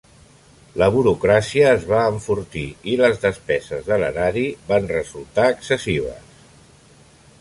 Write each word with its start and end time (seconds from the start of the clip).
La 0.81 0.85
burocràcia 0.95 1.67
es 1.73 1.83
va 1.91 1.99
enfortir 2.13 2.65
i 2.93 2.97
les 3.01 3.21
despeses 3.27 3.85
de 3.91 4.01
l'erari 4.05 4.47
van 4.73 4.89
resultar 4.95 5.47
excessius. 5.55 6.37